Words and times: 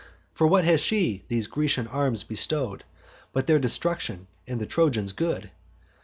For 0.33 0.47
what 0.47 0.63
has 0.65 0.81
she 0.81 1.25
these 1.27 1.45
Grecian 1.45 1.85
arms 1.87 2.23
bestow'd, 2.23 2.83
But 3.33 3.45
their 3.45 3.59
destruction, 3.59 4.25
and 4.47 4.59
the 4.59 4.65
Trojans' 4.65 5.11
good? 5.11 5.51